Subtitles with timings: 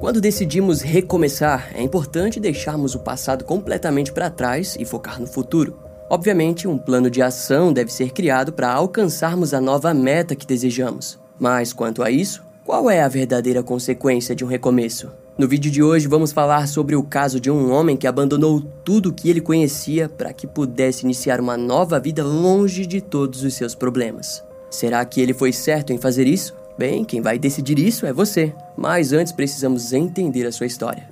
[0.00, 5.78] Quando decidimos recomeçar, é importante deixarmos o passado completamente para trás e focar no futuro.
[6.08, 11.20] Obviamente, um plano de ação deve ser criado para alcançarmos a nova meta que desejamos.
[11.38, 15.12] Mas quanto a isso, qual é a verdadeira consequência de um recomeço?
[15.36, 19.10] No vídeo de hoje vamos falar sobre o caso de um homem que abandonou tudo
[19.10, 23.52] o que ele conhecia para que pudesse iniciar uma nova vida longe de todos os
[23.52, 24.42] seus problemas.
[24.70, 26.58] Será que ele foi certo em fazer isso?
[26.80, 28.54] Bem, quem vai decidir isso é você.
[28.74, 31.10] Mas antes precisamos entender a sua história.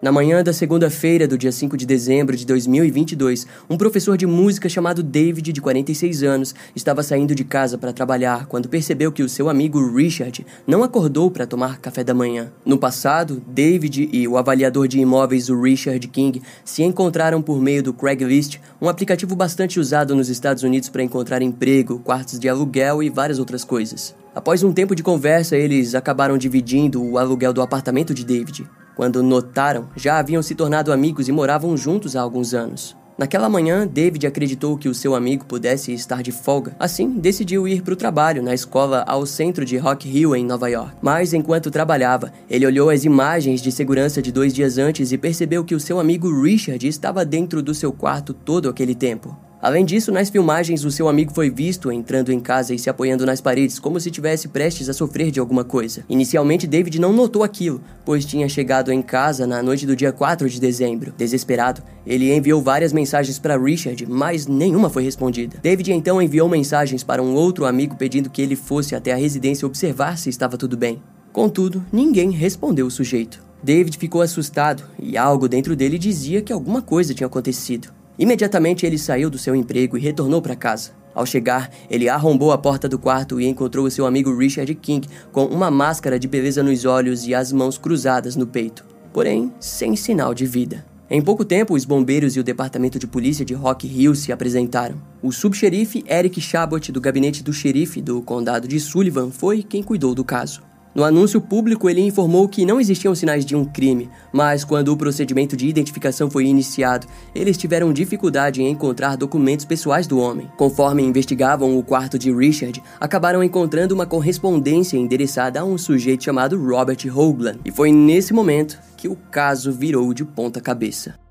[0.00, 4.68] Na manhã da segunda-feira do dia 5 de dezembro de 2022, um professor de música
[4.68, 9.28] chamado David, de 46 anos, estava saindo de casa para trabalhar quando percebeu que o
[9.28, 12.52] seu amigo Richard não acordou para tomar café da manhã.
[12.64, 17.82] No passado, David e o avaliador de imóveis, o Richard King, se encontraram por meio
[17.82, 23.02] do Craigslist, um aplicativo bastante usado nos Estados Unidos para encontrar emprego, quartos de aluguel
[23.02, 24.14] e várias outras coisas.
[24.32, 28.64] Após um tempo de conversa, eles acabaram dividindo o aluguel do apartamento de David.
[28.98, 32.96] Quando notaram, já haviam se tornado amigos e moravam juntos há alguns anos.
[33.16, 36.74] Naquela manhã, David acreditou que o seu amigo pudesse estar de folga.
[36.80, 40.68] Assim, decidiu ir para o trabalho na escola ao centro de Rock Hill, em Nova
[40.68, 40.96] York.
[41.00, 45.64] Mas enquanto trabalhava, ele olhou as imagens de segurança de dois dias antes e percebeu
[45.64, 49.47] que o seu amigo Richard estava dentro do seu quarto todo aquele tempo.
[49.60, 53.26] Além disso, nas filmagens, o seu amigo foi visto entrando em casa e se apoiando
[53.26, 56.04] nas paredes, como se tivesse prestes a sofrer de alguma coisa.
[56.08, 60.48] Inicialmente, David não notou aquilo, pois tinha chegado em casa na noite do dia 4
[60.48, 61.12] de dezembro.
[61.16, 65.58] Desesperado, ele enviou várias mensagens para Richard, mas nenhuma foi respondida.
[65.60, 69.66] David então enviou mensagens para um outro amigo pedindo que ele fosse até a residência
[69.66, 71.02] observar se estava tudo bem.
[71.32, 73.42] Contudo, ninguém respondeu o sujeito.
[73.60, 77.97] David ficou assustado e algo dentro dele dizia que alguma coisa tinha acontecido.
[78.18, 80.90] Imediatamente ele saiu do seu emprego e retornou para casa.
[81.14, 85.44] Ao chegar, ele arrombou a porta do quarto e encontrou seu amigo Richard King com
[85.46, 90.34] uma máscara de beleza nos olhos e as mãos cruzadas no peito, porém sem sinal
[90.34, 90.84] de vida.
[91.10, 95.00] Em pouco tempo, os bombeiros e o departamento de polícia de Rock Hill se apresentaram.
[95.22, 100.14] O subxerife Eric Chabot, do gabinete do xerife do condado de Sullivan, foi quem cuidou
[100.14, 100.67] do caso.
[100.94, 104.96] No anúncio público, ele informou que não existiam sinais de um crime, mas quando o
[104.96, 110.50] procedimento de identificação foi iniciado, eles tiveram dificuldade em encontrar documentos pessoais do homem.
[110.56, 116.60] Conforme investigavam o quarto de Richard, acabaram encontrando uma correspondência endereçada a um sujeito chamado
[116.60, 121.27] Robert Hoagland, e foi nesse momento que o caso virou de ponta cabeça.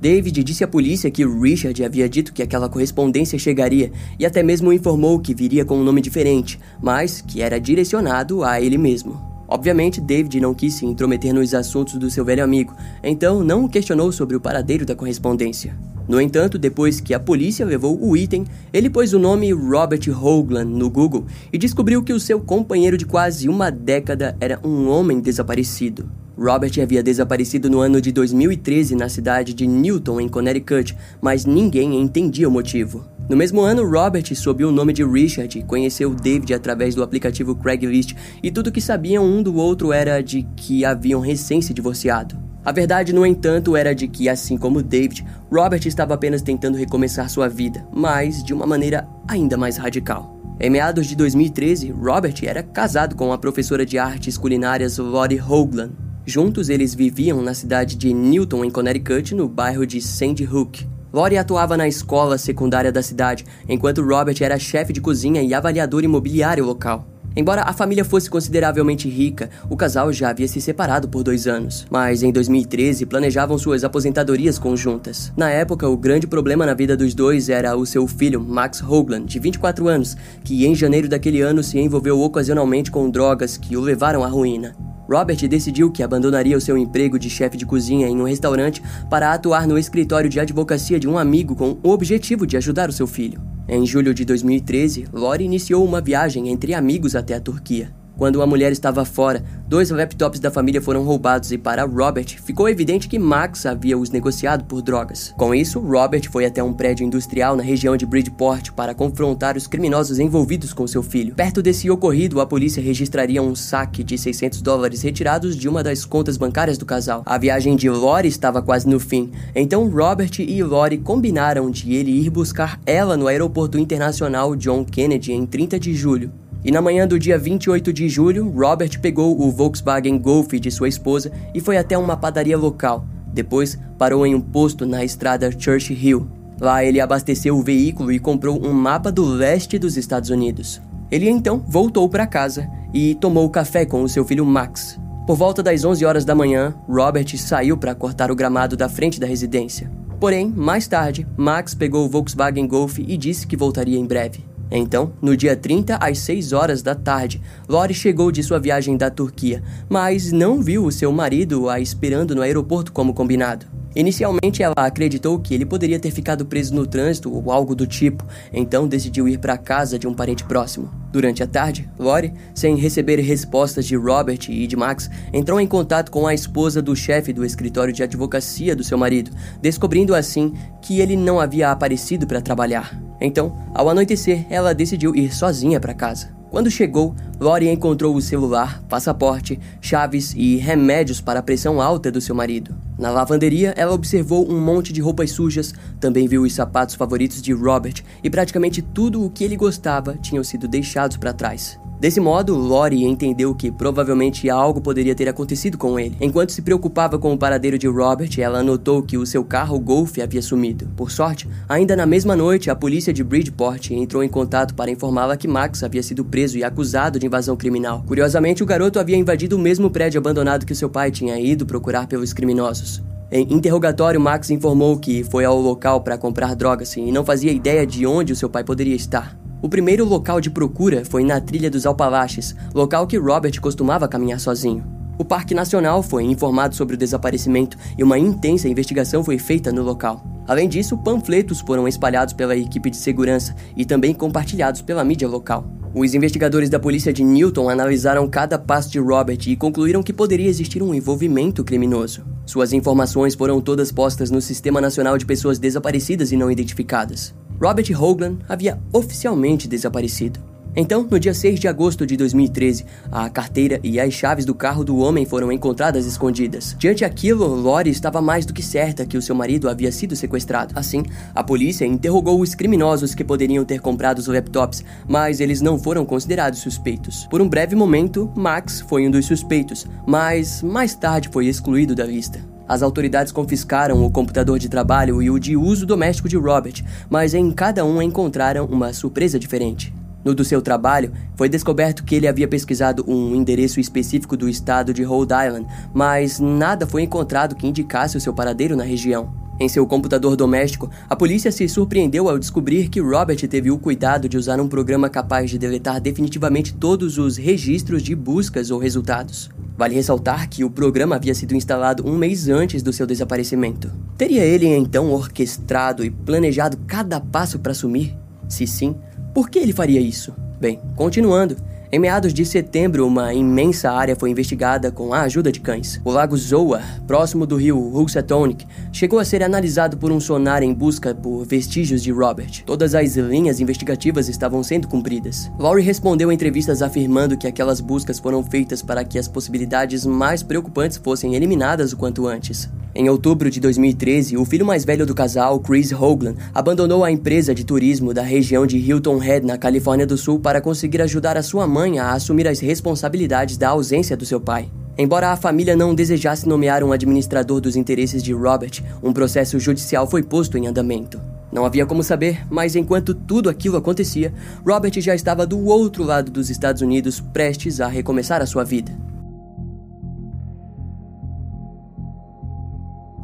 [0.00, 4.72] David disse à polícia que Richard havia dito que aquela correspondência chegaria e até mesmo
[4.72, 9.20] informou que viria com um nome diferente, mas que era direcionado a ele mesmo.
[9.46, 13.68] Obviamente, David não quis se intrometer nos assuntos do seu velho amigo, então não o
[13.68, 15.76] questionou sobre o paradeiro da correspondência.
[16.08, 20.72] No entanto, depois que a polícia levou o item, ele pôs o nome Robert Hoagland
[20.72, 25.20] no Google e descobriu que o seu companheiro de quase uma década era um homem
[25.20, 26.08] desaparecido.
[26.40, 32.00] Robert havia desaparecido no ano de 2013 na cidade de Newton, em Connecticut, mas ninguém
[32.00, 33.04] entendia o motivo.
[33.28, 38.14] No mesmo ano, Robert, sob o nome de Richard, conheceu David através do aplicativo Craigslist
[38.42, 42.38] e tudo que sabiam um do outro era de que haviam recém se divorciado.
[42.64, 47.28] A verdade, no entanto, era de que, assim como David, Robert estava apenas tentando recomeçar
[47.28, 50.40] sua vida, mas de uma maneira ainda mais radical.
[50.58, 55.92] Em meados de 2013, Robert era casado com a professora de artes culinárias Lori Hoagland,
[56.30, 60.86] Juntos, eles viviam na cidade de Newton, em Connecticut, no bairro de Sandy Hook.
[61.12, 66.04] Lori atuava na escola secundária da cidade, enquanto Robert era chefe de cozinha e avaliador
[66.04, 67.04] imobiliário local.
[67.34, 71.84] Embora a família fosse consideravelmente rica, o casal já havia se separado por dois anos.
[71.90, 75.32] Mas em 2013 planejavam suas aposentadorias conjuntas.
[75.36, 79.26] Na época, o grande problema na vida dos dois era o seu filho, Max Hoagland,
[79.26, 83.80] de 24 anos, que em janeiro daquele ano se envolveu ocasionalmente com drogas que o
[83.80, 84.89] levaram à ruína.
[85.10, 88.80] Robert decidiu que abandonaria o seu emprego de chefe de cozinha em um restaurante
[89.10, 92.92] para atuar no escritório de advocacia de um amigo com o objetivo de ajudar o
[92.92, 93.42] seu filho.
[93.68, 97.99] Em julho de 2013, Lori iniciou uma viagem entre amigos até a Turquia.
[98.20, 102.68] Quando a mulher estava fora, dois laptops da família foram roubados e para Robert ficou
[102.68, 105.32] evidente que Max havia os negociado por drogas.
[105.38, 109.66] Com isso, Robert foi até um prédio industrial na região de Bridgeport para confrontar os
[109.66, 111.34] criminosos envolvidos com seu filho.
[111.34, 116.04] Perto desse ocorrido, a polícia registraria um saque de 600 dólares retirados de uma das
[116.04, 117.22] contas bancárias do casal.
[117.24, 122.10] A viagem de Lori estava quase no fim, então Robert e Lori combinaram de ele
[122.10, 126.30] ir buscar ela no aeroporto internacional John Kennedy em 30 de julho.
[126.64, 130.88] E na manhã do dia 28 de julho, Robert pegou o Volkswagen Golf de sua
[130.88, 133.06] esposa e foi até uma padaria local.
[133.32, 136.26] Depois, parou em um posto na estrada Church Hill.
[136.60, 140.82] Lá ele abasteceu o veículo e comprou um mapa do leste dos Estados Unidos.
[141.10, 145.00] Ele então voltou para casa e tomou café com o seu filho Max.
[145.26, 149.18] Por volta das 11 horas da manhã, Robert saiu para cortar o gramado da frente
[149.18, 149.90] da residência.
[150.18, 154.49] Porém, mais tarde, Max pegou o Volkswagen Golf e disse que voltaria em breve.
[154.70, 159.10] Então, no dia 30, às 6 horas da tarde, Lori chegou de sua viagem da
[159.10, 163.79] Turquia, mas não viu o seu marido a esperando no aeroporto como combinado.
[163.94, 168.24] Inicialmente, ela acreditou que ele poderia ter ficado preso no trânsito ou algo do tipo,
[168.52, 170.90] então decidiu ir para a casa de um parente próximo.
[171.12, 176.10] Durante a tarde, Lori, sem receber respostas de Robert e de Max, entrou em contato
[176.10, 181.00] com a esposa do chefe do escritório de advocacia do seu marido, descobrindo assim que
[181.00, 182.96] ele não havia aparecido para trabalhar.
[183.20, 186.39] Então, ao anoitecer, ela decidiu ir sozinha para casa.
[186.50, 192.20] Quando chegou, Lori encontrou o celular, passaporte, chaves e remédios para a pressão alta do
[192.20, 192.74] seu marido.
[192.98, 197.52] Na lavanderia, ela observou um monte de roupas sujas, também viu os sapatos favoritos de
[197.52, 201.78] Robert e praticamente tudo o que ele gostava tinham sido deixados para trás.
[202.00, 206.16] Desse modo, Lori entendeu que provavelmente algo poderia ter acontecido com ele.
[206.18, 210.16] Enquanto se preocupava com o paradeiro de Robert, ela notou que o seu carro Golf
[210.18, 210.88] havia sumido.
[210.96, 215.36] Por sorte, ainda na mesma noite, a polícia de Bridgeport entrou em contato para informá-la
[215.36, 218.02] que Max havia sido preso e acusado de invasão criminal.
[218.06, 222.06] Curiosamente, o garoto havia invadido o mesmo prédio abandonado que seu pai tinha ido procurar
[222.06, 223.02] pelos criminosos.
[223.30, 227.86] Em interrogatório, Max informou que foi ao local para comprar drogas e não fazia ideia
[227.86, 229.38] de onde o seu pai poderia estar.
[229.62, 234.40] O primeiro local de procura foi na Trilha dos Alpalaches, local que Robert costumava caminhar
[234.40, 234.82] sozinho.
[235.18, 239.82] O Parque Nacional foi informado sobre o desaparecimento e uma intensa investigação foi feita no
[239.82, 240.24] local.
[240.48, 245.70] Além disso, panfletos foram espalhados pela equipe de segurança e também compartilhados pela mídia local.
[245.94, 250.48] Os investigadores da polícia de Newton analisaram cada passo de Robert e concluíram que poderia
[250.48, 252.24] existir um envolvimento criminoso.
[252.46, 257.34] Suas informações foram todas postas no Sistema Nacional de Pessoas Desaparecidas e Não Identificadas.
[257.60, 260.40] Robert Hoagland havia oficialmente desaparecido.
[260.74, 264.84] Então, no dia 6 de agosto de 2013, a carteira e as chaves do carro
[264.84, 266.76] do homem foram encontradas escondidas.
[266.78, 270.72] Diante aquilo, Lori estava mais do que certa que o seu marido havia sido sequestrado.
[270.76, 271.02] Assim,
[271.34, 276.06] a polícia interrogou os criminosos que poderiam ter comprado os laptops, mas eles não foram
[276.06, 277.26] considerados suspeitos.
[277.26, 282.06] Por um breve momento, Max foi um dos suspeitos, mas mais tarde foi excluído da
[282.06, 282.40] lista.
[282.70, 287.34] As autoridades confiscaram o computador de trabalho e o de uso doméstico de Robert, mas
[287.34, 289.92] em cada um encontraram uma surpresa diferente.
[290.24, 294.94] No do seu trabalho, foi descoberto que ele havia pesquisado um endereço específico do estado
[294.94, 299.39] de Rhode Island, mas nada foi encontrado que indicasse o seu paradeiro na região.
[299.62, 304.26] Em seu computador doméstico, a polícia se surpreendeu ao descobrir que Robert teve o cuidado
[304.26, 309.50] de usar um programa capaz de deletar definitivamente todos os registros de buscas ou resultados.
[309.76, 313.92] Vale ressaltar que o programa havia sido instalado um mês antes do seu desaparecimento.
[314.16, 318.16] Teria ele então orquestrado e planejado cada passo para sumir?
[318.48, 318.96] Se sim,
[319.34, 320.32] por que ele faria isso?
[320.58, 321.54] Bem, continuando.
[321.92, 326.00] Em meados de setembro, uma imensa área foi investigada com a ajuda de cães.
[326.04, 330.72] O lago Zoa, próximo do rio Housatonic, chegou a ser analisado por um sonar em
[330.72, 332.62] busca por vestígios de Robert.
[332.64, 335.50] Todas as linhas investigativas estavam sendo cumpridas.
[335.58, 340.44] Laurie respondeu em entrevistas afirmando que aquelas buscas foram feitas para que as possibilidades mais
[340.44, 342.70] preocupantes fossem eliminadas o quanto antes.
[342.92, 347.54] Em outubro de 2013, o filho mais velho do casal, Chris Hoagland, abandonou a empresa
[347.54, 351.42] de turismo da região de Hilton Head, na Califórnia do Sul, para conseguir ajudar a
[351.42, 354.68] sua mãe a assumir as responsabilidades da ausência do seu pai.
[354.98, 360.06] Embora a família não desejasse nomear um administrador dos interesses de Robert, um processo judicial
[360.08, 361.20] foi posto em andamento.
[361.52, 364.32] Não havia como saber, mas enquanto tudo aquilo acontecia,
[364.66, 369.09] Robert já estava do outro lado dos Estados Unidos, prestes a recomeçar a sua vida.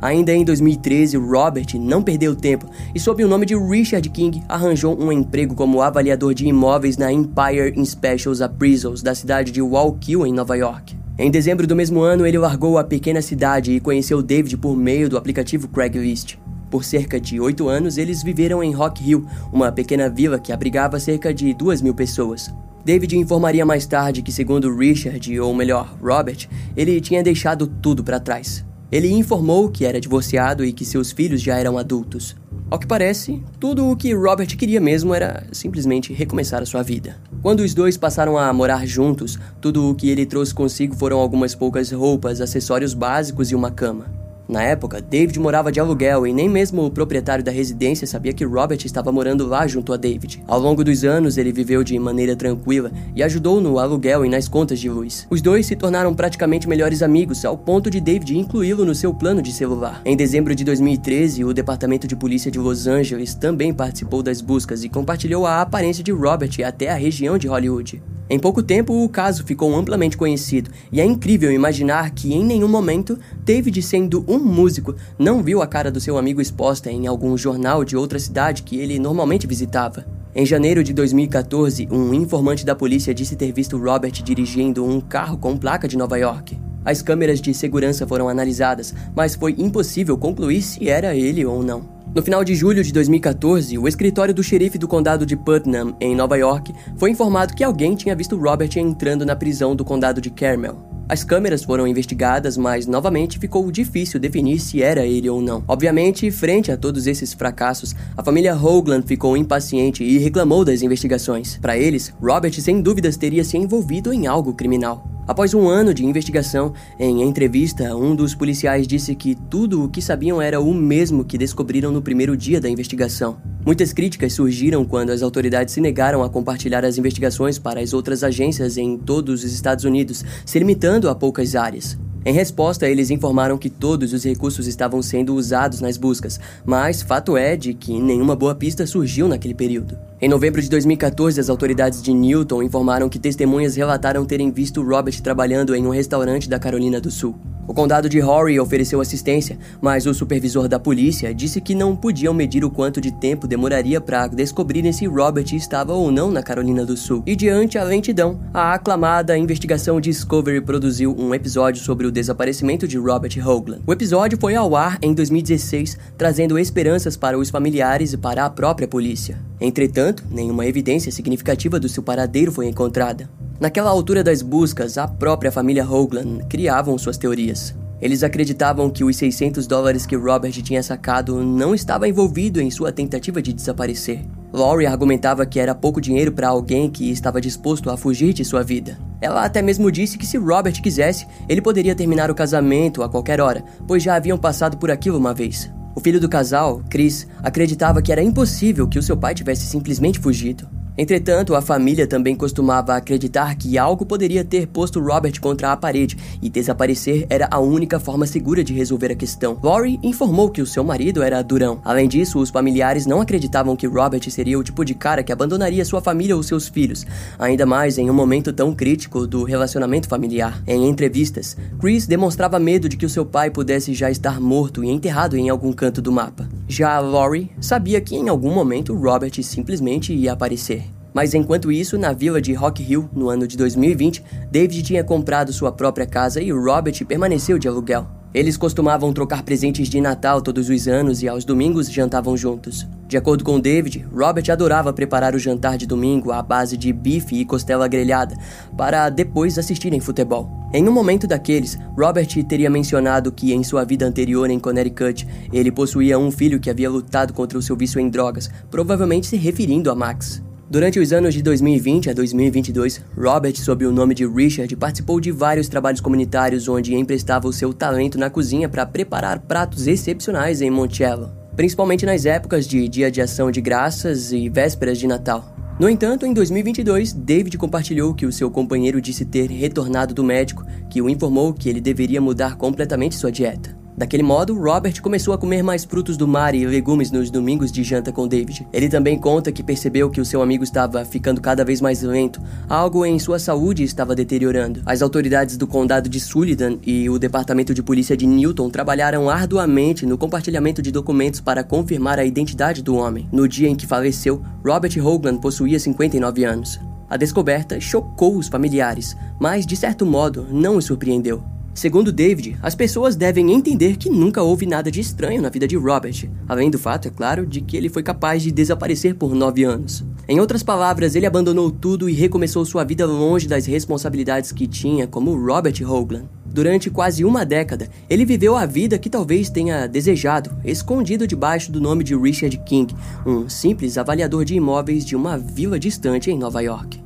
[0.01, 4.99] Ainda em 2013, Robert não perdeu tempo e, sob o nome de Richard King, arranjou
[5.01, 10.33] um emprego como avaliador de imóveis na Empire Inspections Appraisals da cidade de Wallkill, em
[10.33, 10.97] Nova York.
[11.19, 15.09] Em dezembro do mesmo ano, ele largou a pequena cidade e conheceu David por meio
[15.09, 16.37] do aplicativo Craigslist.
[16.71, 21.01] Por cerca de oito anos, eles viveram em Rock Hill, uma pequena vila que abrigava
[21.01, 22.53] cerca de duas mil pessoas.
[22.85, 28.21] David informaria mais tarde que, segundo Richard, ou melhor, Robert, ele tinha deixado tudo para
[28.21, 28.66] trás.
[28.91, 32.37] Ele informou que era divorciado e que seus filhos já eram adultos.
[32.71, 37.17] Ao que parece, tudo o que Robert queria mesmo era simplesmente recomeçar a sua vida.
[37.43, 41.55] Quando os dois passaram a morar juntos, tudo o que ele trouxe consigo foram algumas
[41.55, 44.26] poucas roupas, acessórios básicos e uma cama.
[44.49, 48.45] Na época, David morava de aluguel e nem mesmo o proprietário da residência sabia que
[48.45, 50.41] Robert estava morando lá junto a David.
[50.47, 54.47] Ao longo dos anos, ele viveu de maneira tranquila e ajudou no aluguel e nas
[54.47, 55.27] contas de luz.
[55.29, 59.43] Os dois se tornaram praticamente melhores amigos, ao ponto de David incluí-lo no seu plano
[59.43, 60.01] de celular.
[60.05, 64.85] Em dezembro de 2013, o Departamento de Polícia de Los Angeles também participou das buscas
[64.85, 68.01] e compartilhou a aparência de Robert até a região de Hollywood.
[68.29, 72.67] Em pouco tempo, o caso ficou amplamente conhecido, e é incrível imaginar que em nenhum
[72.67, 77.37] momento David, sendo um músico, não viu a cara do seu amigo exposta em algum
[77.37, 80.05] jornal de outra cidade que ele normalmente visitava.
[80.35, 85.39] Em janeiro de 2014, um informante da polícia disse ter visto Robert dirigindo um carro
[85.39, 86.59] com placa de Nova York.
[86.85, 91.97] As câmeras de segurança foram analisadas, mas foi impossível concluir se era ele ou não.
[92.15, 96.15] No final de julho de 2014, o escritório do xerife do condado de Putnam, em
[96.15, 100.31] Nova York, foi informado que alguém tinha visto Robert entrando na prisão do condado de
[100.31, 100.96] Carmel.
[101.09, 105.63] As câmeras foram investigadas, mas novamente ficou difícil definir se era ele ou não.
[105.69, 111.59] Obviamente, frente a todos esses fracassos, a família Hoagland ficou impaciente e reclamou das investigações.
[111.59, 115.16] Para eles, Robert sem dúvidas teria se envolvido em algo criminal.
[115.27, 120.01] Após um ano de investigação, em entrevista, um dos policiais disse que tudo o que
[120.01, 123.37] sabiam era o mesmo que descobriram no primeiro dia da investigação.
[123.65, 128.23] Muitas críticas surgiram quando as autoridades se negaram a compartilhar as investigações para as outras
[128.23, 131.99] agências em todos os Estados Unidos, se limitando a poucas áreas.
[132.27, 137.37] Em resposta, eles informaram que todos os recursos estavam sendo usados nas buscas, mas fato
[137.37, 139.97] é de que nenhuma boa pista surgiu naquele período.
[140.21, 145.21] Em novembro de 2014, as autoridades de Newton informaram que testemunhas relataram terem visto Robert
[145.23, 147.39] trabalhando em um restaurante da Carolina do Sul.
[147.69, 152.33] O condado de Horry ofereceu assistência, mas o supervisor da polícia disse que não podiam
[152.33, 156.85] medir o quanto de tempo demoraria para descobrirem se Robert estava ou não na Carolina
[156.85, 157.23] do Sul.
[157.27, 162.99] E diante a lentidão, a aclamada investigação Discovery produziu um episódio sobre o desaparecimento de
[162.99, 163.83] Robert Hoagland.
[163.87, 168.51] O episódio foi ao ar em 2016, trazendo esperanças para os familiares e para a
[168.51, 169.39] própria polícia.
[169.61, 173.29] Entretanto, nenhuma evidência significativa do seu paradeiro foi encontrada.
[173.59, 177.75] Naquela altura das buscas, a própria família Hoagland criavam suas teorias.
[178.03, 182.93] Eles acreditavam que os 600 dólares que Robert tinha sacado não estava envolvido em sua
[182.93, 184.21] tentativa de desaparecer.
[184.53, 188.63] Laurie argumentava que era pouco dinheiro para alguém que estava disposto a fugir de sua
[188.63, 188.99] vida.
[189.23, 193.41] Ela até mesmo disse que se Robert quisesse, ele poderia terminar o casamento a qualquer
[193.41, 195.71] hora, pois já haviam passado por aquilo uma vez.
[195.95, 200.19] O filho do casal, Chris, acreditava que era impossível que o seu pai tivesse simplesmente
[200.19, 200.76] fugido.
[200.99, 206.17] Entretanto, a família também costumava acreditar que algo poderia ter posto Robert contra a parede
[206.41, 209.59] e desaparecer era a única forma segura de resolver a questão.
[209.63, 211.81] Lori informou que o seu marido era durão.
[211.85, 215.85] Além disso, os familiares não acreditavam que Robert seria o tipo de cara que abandonaria
[215.85, 217.07] sua família ou seus filhos,
[217.39, 220.63] ainda mais em um momento tão crítico do relacionamento familiar.
[220.67, 224.89] Em entrevistas, Chris demonstrava medo de que o seu pai pudesse já estar morto e
[224.89, 226.49] enterrado em algum canto do mapa.
[226.67, 230.86] Já Lori sabia que em algum momento Robert simplesmente ia aparecer.
[231.17, 235.51] Mas enquanto isso, na vila de Rock Hill, no ano de 2020, David tinha comprado
[235.51, 238.07] sua própria casa e Robert permaneceu de aluguel.
[238.35, 242.87] Eles costumavam trocar presentes de Natal todos os anos e aos domingos jantavam juntos.
[243.09, 247.35] De acordo com David, Robert adorava preparar o jantar de domingo à base de bife
[247.35, 248.37] e costela grelhada,
[248.77, 250.51] para depois assistirem futebol.
[250.71, 255.73] Em um momento daqueles, Robert teria mencionado que em sua vida anterior em Connecticut, ele
[255.73, 259.91] possuía um filho que havia lutado contra o seu vício em drogas, provavelmente se referindo
[259.91, 260.43] a Max.
[260.69, 265.31] Durante os anos de 2020 a 2022, Robert, sob o nome de Richard, participou de
[265.31, 270.69] vários trabalhos comunitários onde emprestava o seu talento na cozinha para preparar pratos excepcionais em
[270.69, 275.55] Monticello, principalmente nas épocas de Dia de Ação de Graças e vésperas de Natal.
[275.79, 280.67] No entanto, em 2022, David compartilhou que o seu companheiro disse ter retornado do médico,
[280.91, 283.86] que o informou que ele deveria mudar completamente sua dieta.
[283.97, 287.83] Daquele modo, Robert começou a comer mais frutos do mar e legumes nos domingos de
[287.83, 288.69] janta com David.
[288.71, 292.39] Ele também conta que percebeu que o seu amigo estava ficando cada vez mais lento,
[292.69, 294.83] algo em sua saúde estava deteriorando.
[294.85, 300.05] As autoridades do condado de Sullivan e o departamento de polícia de Newton trabalharam arduamente
[300.05, 303.27] no compartilhamento de documentos para confirmar a identidade do homem.
[303.33, 306.79] No dia em que faleceu, Robert Hoagland possuía 59 anos.
[307.09, 311.56] A descoberta chocou os familiares, mas de certo modo não os surpreendeu.
[311.77, 315.77] Segundo David, as pessoas devem entender que nunca houve nada de estranho na vida de
[315.77, 319.63] Robert, além do fato, é claro, de que ele foi capaz de desaparecer por nove
[319.63, 320.03] anos.
[320.27, 325.07] Em outras palavras, ele abandonou tudo e recomeçou sua vida longe das responsabilidades que tinha
[325.07, 326.31] como Robert Hoagland.
[326.47, 331.79] Durante quase uma década, ele viveu a vida que talvez tenha desejado, escondido debaixo do
[331.79, 332.95] nome de Richard King,
[333.27, 337.06] um simples avaliador de imóveis de uma vila distante em Nova York.